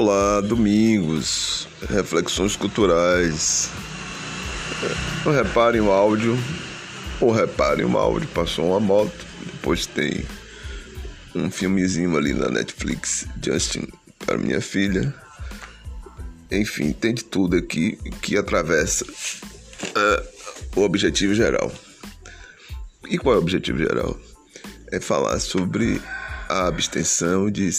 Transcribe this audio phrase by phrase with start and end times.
[0.00, 3.68] Olá, domingos, reflexões culturais.
[5.24, 6.38] Não reparem o áudio,
[7.20, 10.24] ou reparem o áudio, passou uma moto, depois tem
[11.34, 13.88] um filmezinho ali na Netflix, Justin,
[14.24, 15.12] para minha filha.
[16.48, 21.72] Enfim, tem de tudo aqui que atravessa uh, o objetivo geral.
[23.10, 24.16] E qual é o objetivo geral?
[24.92, 26.00] É falar sobre
[26.48, 27.72] a abstenção de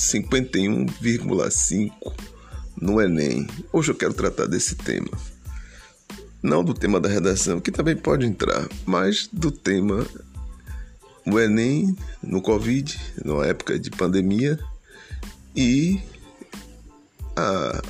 [0.00, 2.12] 51,5
[2.80, 3.46] no Enem.
[3.70, 5.10] Hoje eu quero tratar desse tema.
[6.42, 10.06] Não do tema da redação, que também pode entrar, mas do tema
[11.26, 14.58] o Enem no Covid, numa época de pandemia,
[15.54, 16.00] e
[17.36, 17.82] a,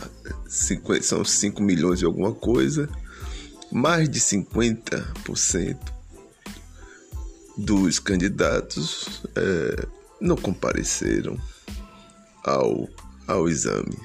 [1.01, 2.89] são 5 milhões e alguma coisa,
[3.71, 5.79] mais de 50%
[7.57, 9.87] dos candidatos é,
[10.21, 11.39] não compareceram
[12.45, 12.89] ao,
[13.27, 13.99] ao exame.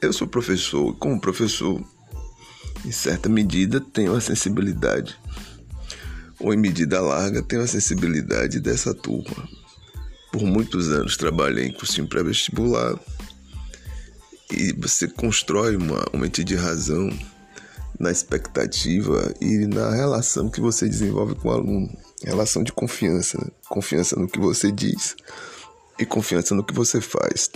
[0.00, 1.82] Eu sou professor, como professor,
[2.84, 5.18] em certa medida, tenho a sensibilidade,
[6.38, 9.48] ou em medida larga, tenho a sensibilidade dessa turma.
[10.30, 12.98] Por muitos anos trabalhei em cursinho pré-vestibular
[14.52, 17.08] e você constrói uma, uma mente de razão
[17.98, 21.96] na expectativa e na relação que você desenvolve com o aluno.
[22.22, 23.50] Relação de confiança, né?
[23.68, 25.16] confiança no que você diz
[25.98, 27.50] e confiança no que você faz.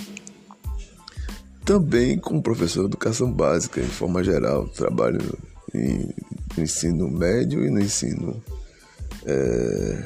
[1.64, 5.20] Também como professor de educação básica, em forma geral, trabalho
[5.72, 8.42] no ensino médio e no ensino
[9.24, 10.05] é,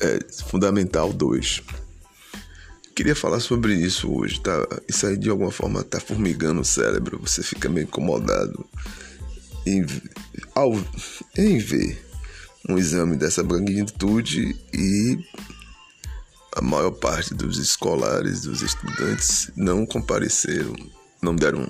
[0.00, 1.62] é, fundamental 2.
[2.94, 4.66] Queria falar sobre isso hoje, tá?
[4.88, 8.64] Isso aí de alguma forma tá formigando o cérebro, você fica meio incomodado
[9.66, 9.84] em,
[10.54, 10.72] ao,
[11.36, 12.09] em ver
[12.68, 15.18] um exame dessa magnitude e
[16.56, 20.74] a maior parte dos escolares, dos estudantes não compareceram,
[21.22, 21.68] não deram,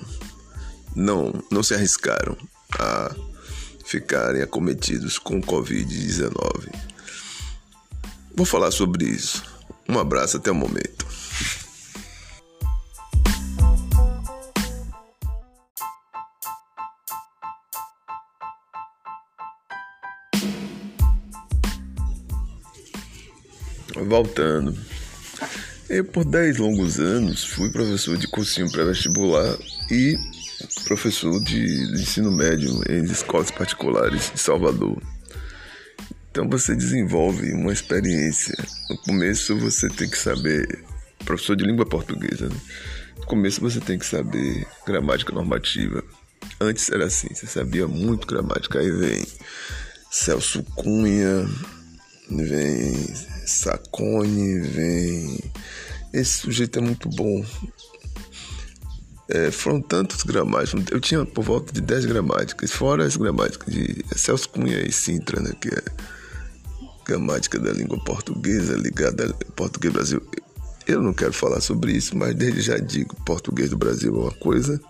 [0.95, 2.35] não, não se arriscaram
[2.79, 3.15] a
[3.85, 6.73] ficarem acometidos com Covid-19.
[8.35, 9.43] Vou falar sobre isso.
[9.87, 11.05] Um abraço até o momento.
[24.11, 24.77] Voltando.
[25.89, 29.57] Eu, por 10 longos anos, fui professor de cursinho pré-vestibular
[29.89, 30.17] e
[30.83, 35.01] professor de, ensino médio em escolas particulares de Salvador.
[36.29, 38.53] Então você desenvolve uma experiência.
[38.89, 40.83] No começo você tem que saber,
[41.23, 42.55] professor de língua portuguesa, né?
[43.17, 46.03] no começo você tem que saber gramática normativa.
[46.59, 49.25] Antes era assim, você sabia muito gramática, aí vem
[50.11, 51.47] Celso Cunha,
[52.29, 55.39] vem Sacone, vem.
[56.13, 57.45] Esse sujeito é muito bom.
[59.29, 60.83] É, foram tantos gramáticos.
[60.91, 65.39] Eu tinha por volta de 10 gramáticas, fora as gramáticas de Celso Cunha e Sintra,
[65.39, 65.81] né, que é
[67.05, 70.21] gramática da língua portuguesa ligada ao português Brasil.
[70.87, 74.31] Eu não quero falar sobre isso, mas desde já digo: português do Brasil é uma
[74.31, 74.81] coisa,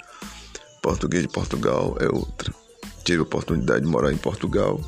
[0.82, 2.54] português de Portugal é outra.
[3.04, 4.80] Tive a oportunidade de morar em Portugal.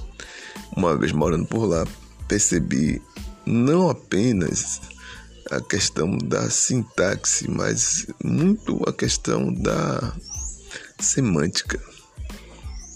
[0.76, 1.86] Uma vez morando por lá,
[2.28, 3.02] percebi
[3.46, 4.82] não apenas
[5.52, 10.14] a questão da sintaxe, mas muito a questão da
[11.00, 11.80] semântica.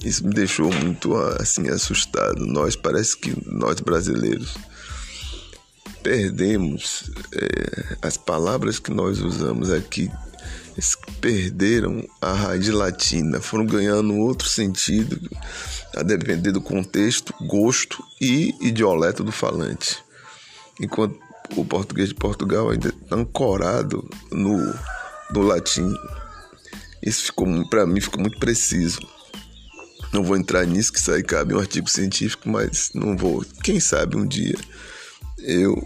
[0.03, 2.45] Isso me deixou muito assim assustado.
[2.45, 4.55] Nós parece que nós brasileiros
[6.01, 10.09] perdemos é, as palavras que nós usamos aqui
[11.19, 15.19] perderam a raiz latina, foram ganhando outro sentido
[15.95, 20.06] a depender do contexto, gosto e idioleto do falante
[20.79, 21.19] enquanto
[21.55, 24.73] o português de Portugal ainda está ancorado no,
[25.31, 25.93] no latim.
[27.01, 28.99] Isso ficou para mim ficou muito preciso.
[30.13, 33.45] Não vou entrar nisso, que isso aí cabe um artigo científico, mas não vou.
[33.63, 34.55] Quem sabe um dia
[35.39, 35.83] eu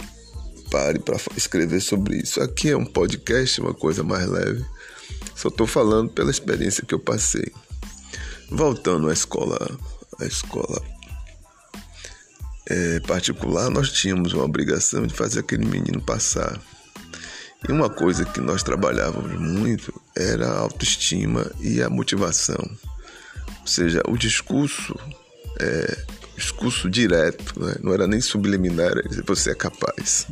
[0.69, 2.41] pare para escrever sobre isso.
[2.41, 4.65] Aqui é um podcast, uma coisa mais leve.
[5.35, 7.51] Só estou falando pela experiência que eu passei.
[8.49, 9.57] Voltando à escola,
[10.19, 10.81] à escola
[12.71, 16.57] é, particular, nós tínhamos uma obrigação de fazer aquele menino passar.
[17.67, 22.63] E uma coisa que nós trabalhávamos muito era a autoestima e a motivação.
[23.59, 24.97] Ou seja, o discurso,
[25.59, 27.75] é, discurso direto, né?
[27.81, 30.27] não era nem subliminar, era você é capaz,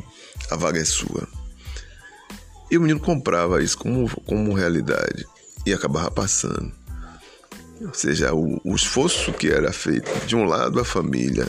[0.50, 1.28] a vaga é sua.
[2.70, 5.26] E o menino comprava isso como, como realidade
[5.66, 6.72] e acabava passando.
[7.82, 11.46] Ou seja, o, o esforço que era feito, de um lado a família,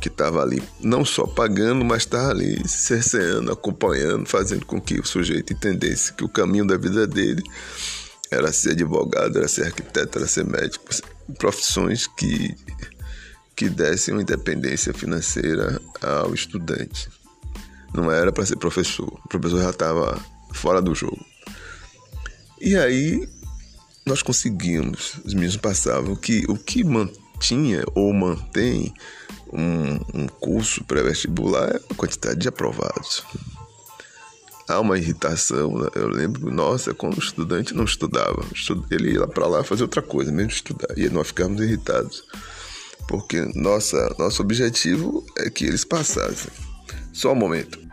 [0.00, 5.06] que estava ali não só pagando, mas estava ali cerceando, acompanhando, fazendo com que o
[5.06, 7.42] sujeito entendesse que o caminho da vida dele
[8.30, 10.84] era ser advogado, era ser arquiteto, era ser médico,
[11.38, 12.54] profissões que,
[13.54, 17.08] que dessem uma independência financeira ao estudante.
[17.94, 20.20] Não era para ser professor, o professor já estava
[20.52, 21.24] fora do jogo.
[22.60, 23.28] E aí
[24.04, 28.94] nós conseguimos, os meninos passavam que o que mantinha ou mantém
[29.52, 33.24] um, um curso pré-vestibular é a quantidade de aprovados.
[34.68, 35.88] Há uma irritação, né?
[35.94, 38.44] eu lembro, nossa, quando o estudante não estudava,
[38.90, 42.24] ele ia para lá fazer outra coisa, mesmo estudar, e nós ficávamos irritados,
[43.06, 46.50] porque nossa, nosso objetivo é que eles passassem.
[47.12, 47.85] Só um momento.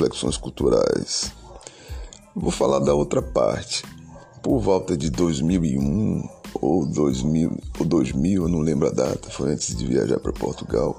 [0.00, 1.30] Reflexões Culturais.
[2.34, 3.84] Vou falar da outra parte.
[4.42, 9.76] Por volta de 2001 ou 2000, ou 2000, eu não lembro a data, foi antes
[9.76, 10.98] de viajar para Portugal,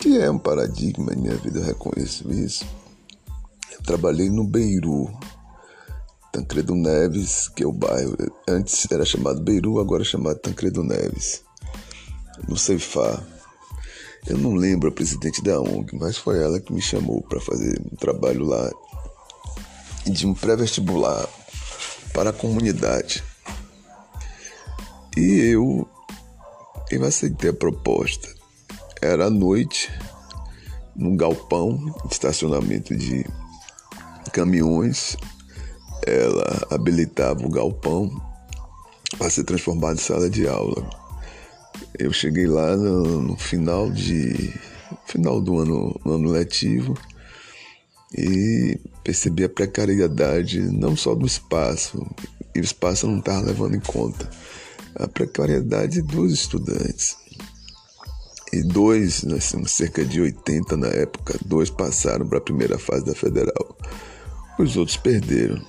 [0.00, 2.66] que é um paradigma em minha vida, eu reconheço isso.
[3.72, 5.08] Eu trabalhei no Beiru,
[6.32, 8.16] Tancredo Neves, que é o bairro,
[8.48, 11.44] antes era chamado Beiru, agora é chamado Tancredo Neves,
[12.48, 13.22] no Ceifá
[14.26, 17.78] eu não lembro a presidente da ONG, mas foi ela que me chamou para fazer
[17.80, 18.70] um trabalho lá
[20.06, 21.28] de um pré-vestibular
[22.12, 23.22] para a comunidade.
[25.16, 25.86] E eu,
[26.90, 28.28] eu aceitei a proposta.
[29.02, 29.92] Era à noite,
[30.96, 33.26] num galpão estacionamento de
[34.32, 35.16] caminhões.
[36.06, 38.10] Ela habilitava o galpão
[39.18, 41.03] para ser transformado em sala de aula.
[41.98, 44.52] Eu cheguei lá no, no final de
[45.06, 46.94] final do ano, no ano letivo
[48.16, 52.04] e percebi a precariedade não só do espaço,
[52.54, 54.28] e o espaço não estava levando em conta
[54.94, 57.16] a precariedade dos estudantes.
[58.52, 63.04] E dois, nós temos cerca de 80 na época, dois passaram para a primeira fase
[63.04, 63.76] da federal.
[64.58, 65.60] Os outros perderam.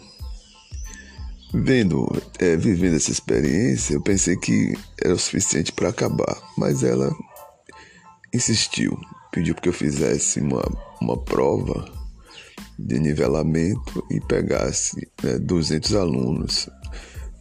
[1.54, 7.16] Vendo, é, vivendo essa experiência, eu pensei que era o suficiente para acabar, mas ela
[8.34, 9.00] insistiu,
[9.32, 10.64] pediu que eu fizesse uma,
[11.02, 11.86] uma prova
[12.78, 16.70] de nivelamento e pegasse né, 200 alunos.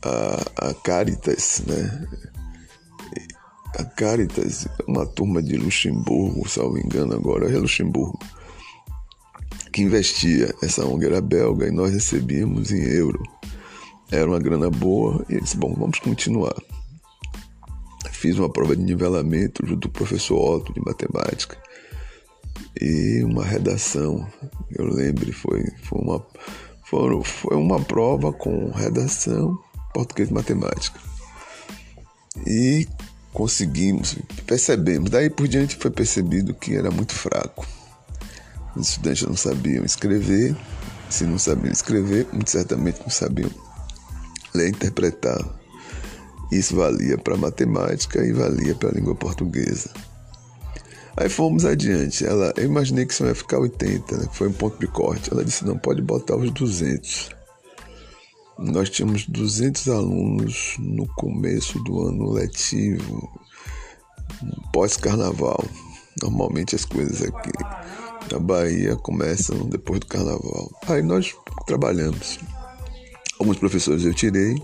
[0.03, 2.07] A, a Caritas, né?
[3.79, 8.19] A Caritas, uma turma de Luxemburgo, me engano agora, é Luxemburgo,
[9.73, 10.55] que investia.
[10.63, 13.21] Essa ONG era belga e nós recebíamos em euro.
[14.11, 16.55] Era uma grana boa e disse, bom, vamos continuar.
[18.11, 21.59] Fiz uma prova de nivelamento junto com o professor Otto de matemática
[22.81, 24.27] e uma redação.
[24.71, 26.27] Eu lembro, foi, foi, uma,
[26.85, 29.59] foi, foi uma prova com redação,
[29.93, 30.99] português e matemática.
[32.47, 32.89] E
[33.33, 34.17] conseguimos,
[34.47, 35.11] percebemos.
[35.11, 37.67] Daí por diante foi percebido que era muito fraco.
[38.77, 40.57] Os estudantes não sabiam escrever.
[41.11, 43.51] Se não sabiam escrever, muito certamente não sabiam
[44.55, 45.39] ler e interpretar.
[46.53, 49.91] Isso valia para matemática e valia para a língua portuguesa.
[51.17, 52.25] Aí fomos adiante.
[52.25, 55.33] Ela, eu imaginei que isso ia ficar 80, né, foi um ponto de corte.
[55.33, 57.31] Ela disse: não, pode botar os 200.
[58.59, 63.29] Nós tínhamos 200 alunos no começo do ano letivo,
[64.73, 65.65] pós-carnaval.
[66.23, 67.51] Normalmente as coisas aqui
[68.31, 70.71] na Bahia começam depois do carnaval.
[70.87, 71.35] Aí nós
[71.67, 72.39] trabalhamos.
[73.39, 74.55] Alguns professores eu tirei,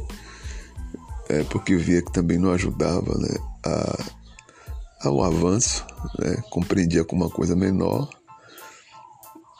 [1.29, 5.85] é, porque via que também não ajudava né, a, ao avanço,
[6.19, 8.09] né, compreendia como uma coisa menor.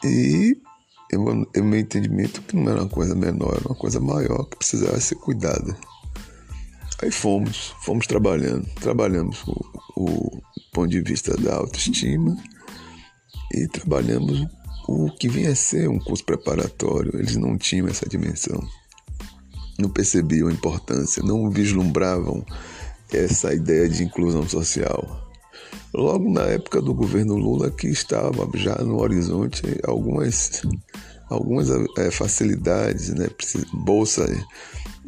[0.03, 0.57] E
[1.11, 4.57] eu, eu meu entendimento que não era uma coisa menor, era uma coisa maior que
[4.57, 5.75] precisava ser cuidada.
[7.01, 9.65] Aí fomos, fomos trabalhando, trabalhamos o,
[9.97, 10.41] o
[10.71, 12.37] ponto de vista da autoestima
[13.53, 14.47] e trabalhamos
[14.87, 17.17] o que vinha a ser um curso preparatório.
[17.17, 18.61] Eles não tinham essa dimensão
[19.81, 22.45] não percebiam a importância, não vislumbravam
[23.11, 25.29] essa ideia de inclusão social.
[25.93, 30.61] Logo na época do governo Lula, que estava já no horizonte algumas,
[31.29, 33.27] algumas é, facilidades, né?
[33.73, 34.25] bolsa,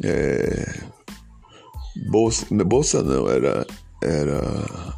[0.03, 0.73] é,
[2.09, 3.65] bolsa, bolsa não, era,
[4.01, 4.95] era,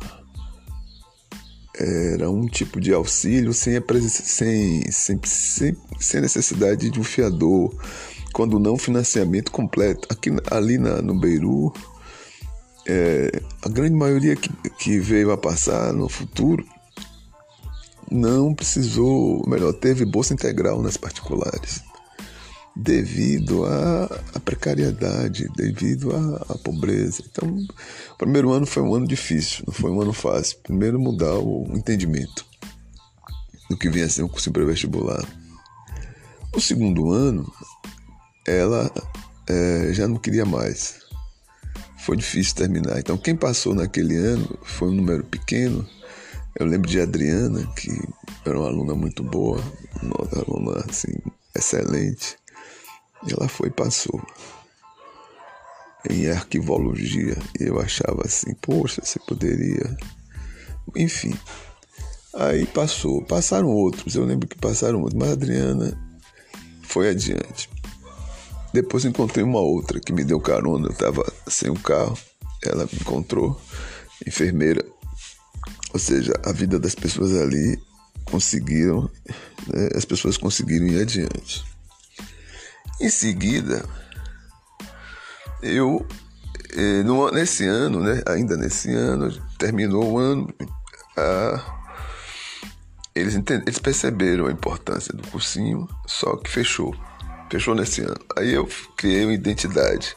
[1.77, 3.79] era um tipo de auxílio sem,
[4.23, 7.71] sem, sem, sem necessidade de um fiador
[8.35, 10.09] quando não financiamento completo.
[10.11, 11.73] Aqui, ali na, no Beiru,
[12.85, 16.65] é, a grande maioria que, que veio a passar no futuro
[18.11, 21.81] não precisou, melhor, teve bolsa integral nas particulares,
[22.75, 24.09] devido à,
[24.43, 27.23] precariedade, devido à, pobreza.
[27.31, 30.57] Então, o primeiro ano foi um ano difícil, não foi um ano fácil.
[30.61, 32.45] Primeiro, mudar o entendimento
[33.69, 35.25] do que vinha a ser um curso pré-vestibular.
[36.53, 37.49] O segundo ano,
[38.45, 38.91] ela
[39.47, 40.99] é, já não queria mais.
[41.99, 42.99] Foi difícil terminar.
[42.99, 45.87] Então, quem passou naquele ano foi um número pequeno.
[46.57, 47.89] Eu lembro de Adriana, que
[48.45, 49.61] era uma aluna muito boa,
[50.01, 51.13] uma aluna assim,
[51.55, 52.37] excelente.
[53.27, 54.21] Ela foi e passou
[56.09, 57.37] em arquivologia.
[57.59, 59.97] E eu achava assim, poxa, você poderia.
[60.95, 61.35] Enfim.
[62.35, 63.23] Aí passou.
[63.23, 64.15] Passaram outros.
[64.15, 65.19] Eu lembro que passaram outros.
[65.19, 65.97] Mas a Adriana
[66.83, 67.69] foi adiante.
[68.75, 70.87] Depois encontrei uma outra que me deu carona.
[70.87, 72.17] Eu estava sem o carro.
[72.61, 73.57] Ela me encontrou,
[74.27, 74.83] enfermeira.
[75.93, 77.81] Ou seja, a vida das pessoas ali
[78.25, 79.09] conseguiram,
[79.67, 81.63] né, as pessoas conseguiram ir adiante.
[82.99, 83.85] Em seguida,
[85.61, 86.05] eu,
[86.73, 90.53] eh, no, nesse ano, né, ainda nesse ano, terminou o ano,
[93.15, 96.93] eles, eles perceberam a importância do cursinho, só que fechou.
[97.49, 98.19] Fechou nesse ano.
[98.37, 100.15] Aí eu criei uma identidade.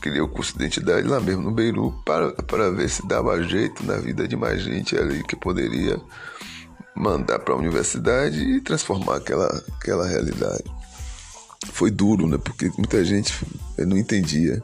[0.00, 3.84] Criei o curso de identidade lá mesmo no Beiru para, para ver se dava jeito
[3.84, 6.00] na vida de mais gente ali que poderia
[6.94, 9.46] mandar para a universidade e transformar aquela,
[9.76, 10.64] aquela realidade.
[11.72, 12.38] Foi duro, né?
[12.38, 13.34] Porque muita gente
[13.78, 14.62] não entendia.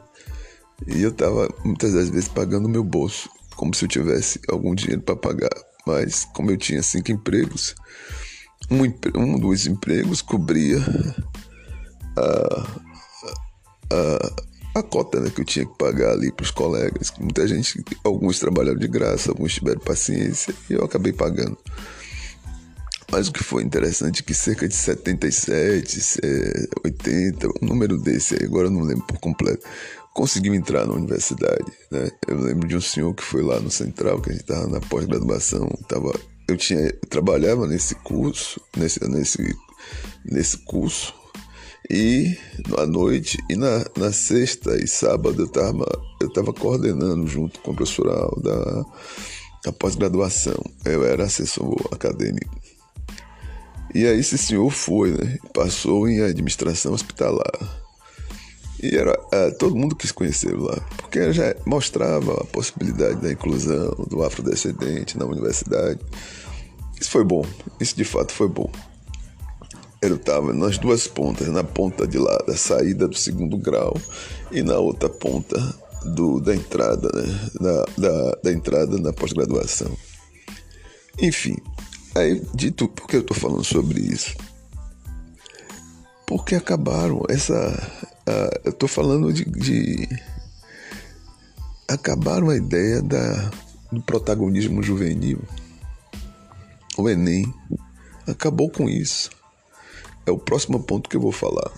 [0.87, 5.01] E eu estava muitas das vezes pagando meu bolso, como se eu tivesse algum dinheiro
[5.01, 5.55] para pagar.
[5.85, 7.75] Mas como eu tinha cinco empregos,
[8.69, 8.83] um,
[9.19, 10.79] um dos empregos cobria
[12.17, 12.67] a,
[13.91, 17.11] a, a cota né, que eu tinha que pagar ali para os colegas.
[17.19, 21.57] Muita gente, alguns trabalharam de graça, alguns tiveram paciência e eu acabei pagando.
[23.11, 25.99] Mas o que foi interessante é que cerca de 77,
[26.83, 29.65] 80, um número desse agora eu não lembro por completo,
[30.13, 31.71] conseguiu entrar na universidade.
[31.91, 32.09] Né?
[32.27, 34.79] Eu lembro de um senhor que foi lá no Central, que a gente estava na
[34.81, 36.13] pós-graduação, tava
[36.47, 39.55] eu tinha eu trabalhava nesse curso, nesse, nesse,
[40.23, 41.13] nesse curso,
[41.89, 42.37] e
[42.77, 45.85] à noite e na, na sexta e sábado eu estava
[46.21, 48.85] eu tava coordenando junto com o professor da,
[49.65, 50.59] da pós-graduação.
[50.83, 52.55] Eu era assessor acadêmico.
[53.93, 55.37] E aí esse senhor foi, né?
[55.53, 57.84] Passou em administração hospitalar.
[58.81, 63.95] E era, é, todo mundo quis conhecê-lo lá, porque já mostrava a possibilidade da inclusão
[64.09, 65.99] do afrodescendente na universidade.
[66.99, 67.45] Isso foi bom,
[67.79, 68.69] isso de fato foi bom.
[70.01, 73.95] Eu estava nas duas pontas, na ponta de lá da saída do segundo grau
[74.51, 75.57] e na outra ponta
[76.05, 77.49] do, da entrada, né?
[77.59, 79.91] da, da, da entrada na pós-graduação.
[81.19, 81.55] Enfim,
[82.13, 84.35] aí dito por que eu estou falando sobre isso?
[86.27, 90.07] Porque acabaram essa Uh, eu estou falando de, de
[91.87, 93.51] acabaram a ideia da,
[93.91, 95.41] do protagonismo juvenil.
[96.97, 97.45] O Enem
[98.27, 99.29] acabou com isso.
[100.25, 101.71] É o próximo ponto que eu vou falar.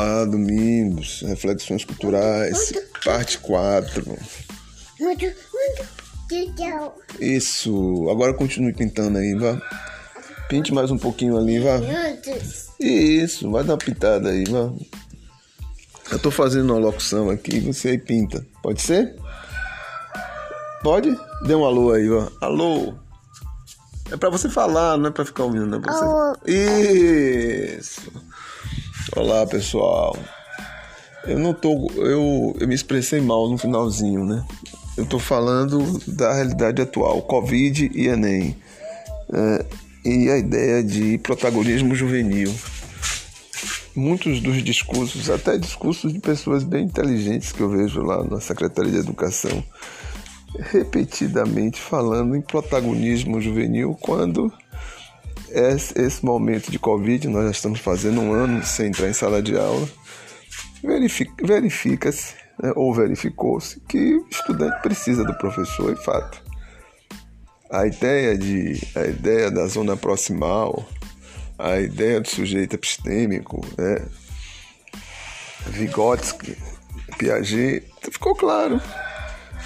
[0.00, 2.72] Olá, Domingos, Reflexões Culturais,
[3.04, 4.18] parte 4.
[7.20, 9.60] Isso, agora continue pintando aí, vá.
[10.48, 11.80] Pinte mais um pouquinho ali, vá.
[12.80, 14.72] Isso, vai dar uma pitada aí, vá.
[16.10, 18.42] Eu tô fazendo uma locução aqui, você aí pinta.
[18.62, 19.14] Pode ser?
[20.82, 21.14] Pode?
[21.44, 22.26] Dê um alô aí, ó.
[22.40, 22.94] Alô.
[24.10, 26.04] É pra você falar, não é pra ficar ouvindo, é pra você.
[26.04, 26.36] Alô.
[26.46, 28.10] Isso.
[29.16, 30.16] Olá, pessoal.
[31.24, 31.90] Eu não tô.
[31.96, 34.44] Eu, eu me expressei mal no finalzinho, né?
[34.96, 38.56] Eu tô falando da realidade atual, Covid e Enem.
[39.32, 39.66] É,
[40.04, 42.54] e a ideia de protagonismo juvenil.
[43.96, 48.92] Muitos dos discursos, até discursos de pessoas bem inteligentes que eu vejo lá na Secretaria
[48.92, 49.64] de Educação,
[50.70, 54.52] repetidamente falando em protagonismo juvenil quando
[55.52, 59.56] esse momento de Covid, nós já estamos fazendo um ano sem entrar em sala de
[59.56, 59.88] aula,
[61.42, 66.42] verifica-se né, ou verificou-se que o estudante precisa do professor, e fato.
[67.70, 70.86] A ideia, de, a ideia da zona proximal,
[71.58, 74.06] a ideia do sujeito epistêmico, né?
[75.66, 76.56] Vygotsky,
[77.18, 78.80] Piaget, ficou claro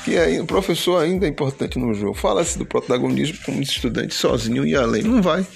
[0.05, 2.15] que aí, o professor ainda é importante no jogo.
[2.15, 5.03] Fala-se do protagonismo como estudante sozinho e além.
[5.03, 5.47] Não vai.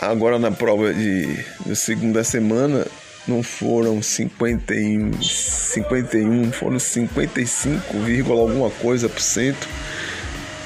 [0.00, 1.26] Agora na prova de,
[1.66, 2.86] de segunda semana
[3.26, 7.82] não foram 51, 51 foram 55,
[8.30, 9.66] alguma coisa por cento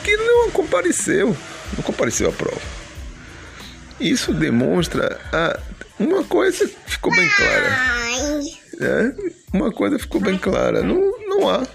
[0.02, 1.37] que não compareceu,
[1.76, 2.61] não compareceu à prova.
[4.00, 5.58] Isso demonstra a,
[5.99, 7.99] uma coisa ficou bem clara.
[8.80, 9.14] É,
[9.52, 10.82] uma coisa ficou bem clara.
[10.82, 11.66] Não, não há.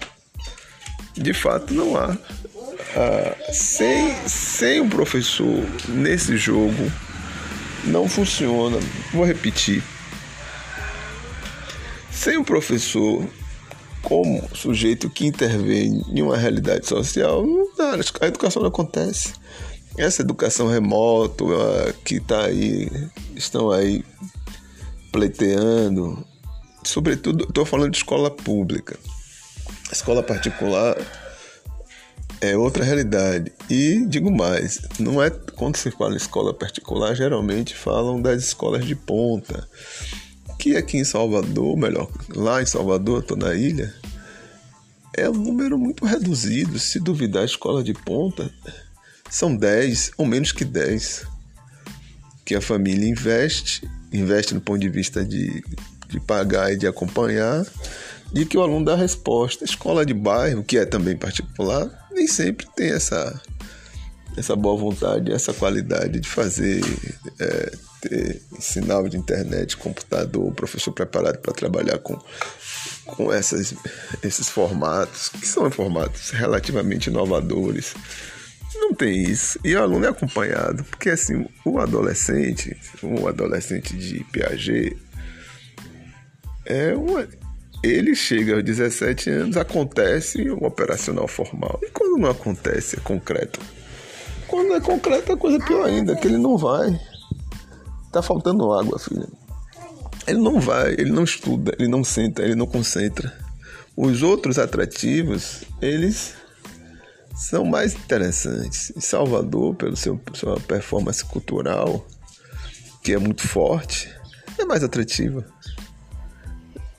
[1.14, 2.16] De fato, não há.
[2.96, 6.90] Ah, sem, sem o professor nesse jogo,
[7.84, 8.78] não funciona.
[9.12, 9.82] Vou repetir.
[12.10, 13.26] Sem o professor
[14.02, 17.44] como sujeito que intervém em uma realidade social,
[18.20, 19.32] a educação não acontece.
[19.96, 21.44] Essa educação remota
[22.04, 22.90] que está aí,
[23.34, 24.04] estão aí
[25.12, 26.24] pleiteando,
[26.84, 28.98] sobretudo, estou falando de escola pública.
[29.94, 30.96] Escola particular
[32.40, 33.52] é outra realidade.
[33.70, 38.84] E digo mais, não é quando se fala em escola particular, geralmente falam das escolas
[38.84, 39.68] de ponta.
[40.58, 43.94] Que aqui em Salvador, melhor, lá em Salvador, estou na ilha,
[45.16, 46.76] é um número muito reduzido.
[46.80, 48.50] Se duvidar, a escola de ponta
[49.30, 51.24] são 10 ou menos que 10
[52.44, 55.64] que a família investe, investe no ponto de vista de,
[56.08, 57.64] de pagar e de acompanhar,
[58.34, 59.64] e que o aluno dá resposta.
[59.64, 63.40] Escola de bairro, que é também particular, nem sempre tem essa,
[64.36, 66.82] essa boa vontade, essa qualidade de fazer,
[67.38, 72.18] é, ter sinal de internet, computador, professor preparado para trabalhar com,
[73.06, 73.74] com essas,
[74.22, 77.94] esses formatos, que são formatos relativamente inovadores.
[78.74, 79.58] Não tem isso.
[79.64, 84.98] E o aluno é acompanhado, porque assim, o adolescente, o adolescente de Piaget,
[86.66, 87.26] é uma,
[87.84, 91.78] ele chega aos 17 anos, acontece o operacional formal.
[91.82, 93.60] E quando não acontece, é concreto.
[94.46, 96.98] Quando é concreto, é coisa pior ainda, que ele não vai.
[98.12, 99.26] Tá faltando água, filha.
[100.26, 103.32] Ele não vai, ele não estuda, ele não senta, ele não concentra.
[103.96, 106.34] Os outros atrativos, eles
[107.34, 108.92] são mais interessantes.
[108.98, 112.06] Salvador, seu sua performance cultural,
[113.02, 114.08] que é muito forte,
[114.58, 115.44] é mais atrativa.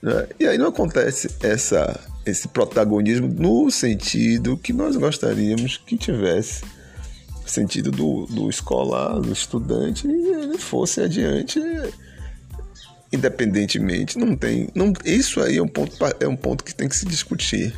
[0.06, 0.28] Né?
[0.38, 6.62] E aí não acontece essa, esse protagonismo no sentido que nós gostaríamos que tivesse
[7.44, 11.60] sentido do, do escolar, do estudante, e ele fosse adiante
[13.12, 14.18] independentemente.
[14.18, 14.68] Não tem.
[14.74, 17.74] Não, isso aí é um, ponto, é um ponto que tem que se discutir.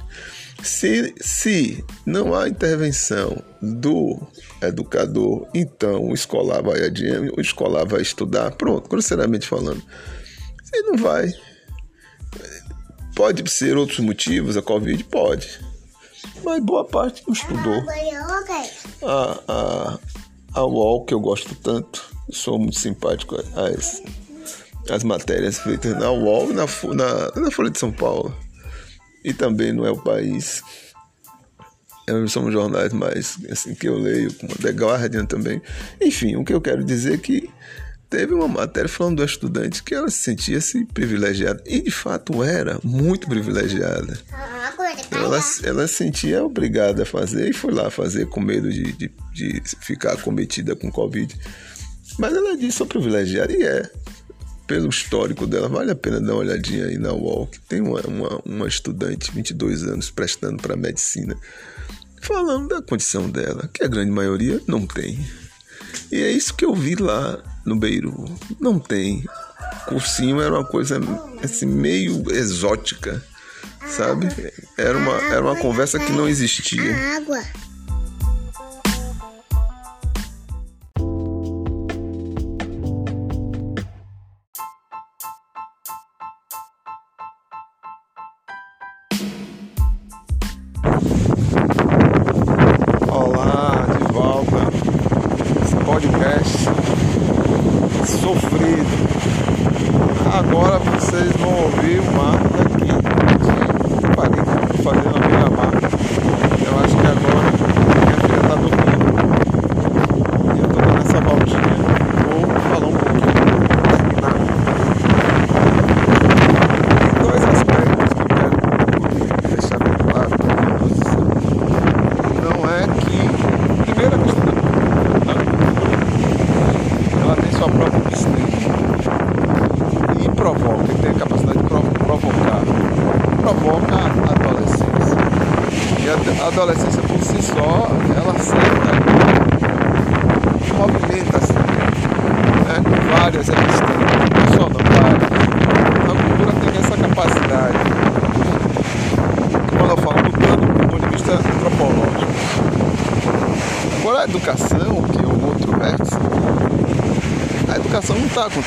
[0.62, 4.20] Se, se não há intervenção do
[4.60, 9.82] educador, então o escolar vai adiante, o escolar vai estudar, pronto, grosseiramente falando.
[10.72, 11.32] Ele não vai.
[13.18, 15.58] Pode ser outros motivos, a Covid pode.
[16.44, 17.84] Mas boa parte não estudou.
[19.02, 19.98] A, a,
[20.54, 24.00] a UOL, que eu gosto tanto, sou muito simpático às,
[24.88, 28.32] às matérias feitas na UOL e na, na, na Folha de São Paulo.
[29.24, 30.62] E também no É o País.
[32.28, 35.60] São jornais mais assim, que eu leio, como The Guardian também.
[36.00, 37.50] Enfim, o que eu quero dizer é que
[38.08, 41.62] teve uma matéria falando do estudante que ela se sentia-se privilegiada.
[41.66, 44.18] E de fato era muito privilegiada.
[45.10, 49.10] Ela, ela se sentia obrigada a fazer e foi lá fazer com medo de, de,
[49.32, 51.34] de ficar cometida com Covid.
[52.18, 53.90] Mas ela disse: sou privilegiada e é.
[54.66, 58.02] Pelo histórico dela, vale a pena dar uma olhadinha aí na UOL, que tem uma,
[58.02, 61.34] uma, uma estudante, 22 anos, prestando para medicina,
[62.20, 65.26] falando da condição dela, que a grande maioria não tem.
[66.12, 68.24] E é isso que eu vi lá no Beiru.
[68.60, 69.24] Não tem.
[69.86, 71.00] Cursinho era uma coisa
[71.42, 73.22] assim, meio exótica,
[73.86, 74.28] sabe?
[74.76, 76.94] Era uma, era uma conversa que não existia.
[77.16, 77.40] Água.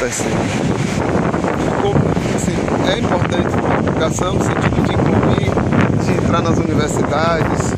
[0.08, 0.42] Está acontecendo.
[2.36, 2.56] Assim,
[2.90, 5.52] é importante a educação no sentido de incluir,
[6.04, 7.76] de entrar nas universidades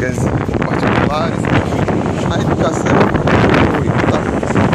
[0.00, 0.16] públicas,
[0.64, 2.00] particulares, enfim.
[2.30, 2.96] A educação
[3.74, 4.70] foi, acontecendo.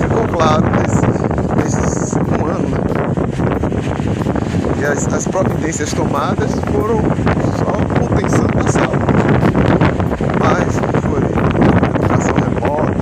[0.00, 1.06] Ficou claro nesse,
[1.56, 2.78] nesse um ano, né?
[4.80, 7.00] E as, as providências tomadas foram
[7.58, 9.06] só contenção da saúde.
[10.40, 11.22] Mas foi
[11.94, 12.92] educação remota.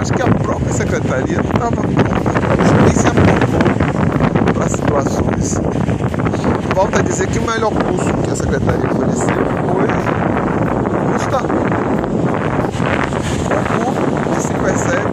[0.00, 1.82] Acho que a própria secretaria não estava
[2.84, 5.60] nem se apontou para situações.
[6.74, 7.70] Volto a dizer que o melhor
[8.60, 11.38] curso que ofereceu foi o curso da
[13.78, 15.10] O que se percebe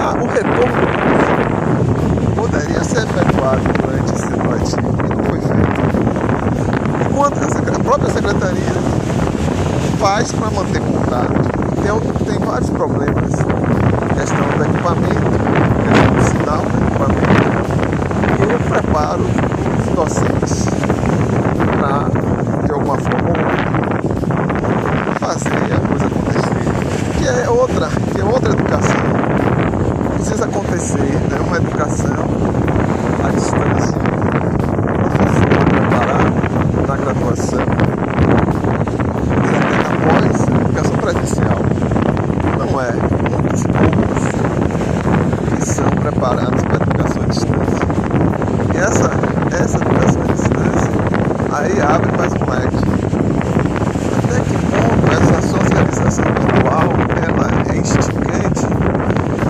[0.00, 1.30] ah, o retorno curso
[2.34, 4.36] poderia ser efetuado durante esse ano
[5.04, 5.80] e não foi feito.
[7.08, 8.74] Enquanto a, própria secretaria
[9.98, 11.32] faz para manter contato.
[11.82, 13.32] Tem, tem vários problemas.
[14.14, 15.30] Questão do equipamento,
[15.84, 17.36] questão do sinal do equipamento
[18.38, 20.85] e o preparo dos docentes
[21.86, 23.30] de alguma forma
[25.06, 26.66] ou fazer a coisa acontecer.
[27.16, 28.96] Que é outra, que é outra educação.
[30.14, 31.38] Precisa acontecer, né?
[31.46, 32.10] uma educação
[33.24, 33.96] à distância.
[34.76, 37.60] O professor preparado na graduação
[39.44, 41.60] e até na pós, educação presencial.
[42.58, 42.92] Não é
[43.30, 44.24] muitos poucos
[45.56, 47.86] que são preparados para a educação à distância.
[48.74, 49.10] E essa,
[49.56, 50.56] essa educação à distância
[51.66, 52.76] aí abre mais um leque.
[54.18, 56.88] Até que ponto essa socialização virtual
[57.26, 58.64] ela é instigante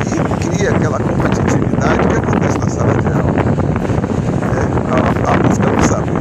[0.07, 3.35] e cria aquela competitividade que acontece na sala de aula.
[4.57, 6.13] É, a, a busca do saber.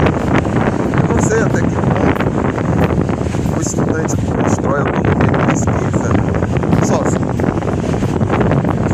[1.10, 2.26] Não sei até que ponto
[3.56, 6.10] o estudante constrói autonomia de pesquisa
[6.84, 7.36] sozinho.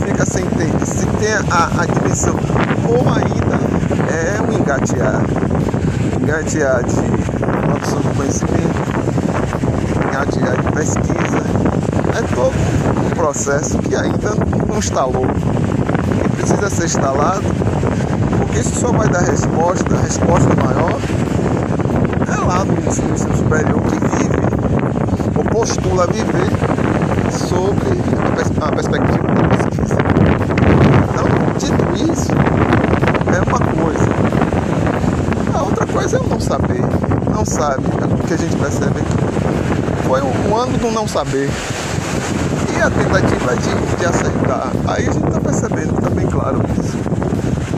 [0.06, 2.36] Fica sem ter, se tem a, a dimensão,
[2.88, 3.60] ou ainda
[4.14, 5.22] é um engatear.
[6.42, 6.96] Engatear de
[7.68, 8.80] produção de conhecimento,
[10.08, 11.44] engatear de pesquisa.
[12.18, 12.56] É todo
[13.06, 14.32] um processo que ainda
[14.68, 15.28] não instalou.
[16.26, 17.44] E precisa ser instalado,
[18.40, 21.00] porque isso só vai dar resposta, a resposta maior
[22.28, 26.50] é lá no ensino superior que vive, ou postula viver
[27.30, 28.00] sobre
[28.60, 29.98] a, a perspectiva da pesquisa.
[31.08, 31.28] Então,
[31.60, 32.32] dito isso,
[33.28, 34.11] é uma coisa.
[36.02, 36.82] Coisa é o não saber.
[37.30, 37.84] Não sabe.
[37.86, 41.48] O que a gente percebe aqui foi um, um ano do não saber.
[42.76, 44.72] E a tentativa de, de acertar.
[44.88, 46.98] Aí a gente está percebendo, está bem claro isso.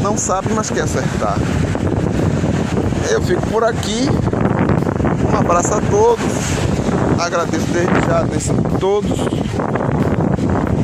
[0.02, 1.36] Não sabe, mas quer acertar.
[3.12, 4.08] Eu fico por aqui.
[5.30, 6.24] Um abraço a todos.
[7.20, 9.20] Agradeço desde já, desde todos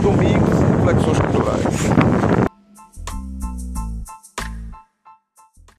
[0.01, 1.28] domingos, reflexões.